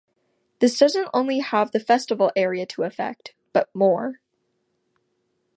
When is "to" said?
2.65-2.81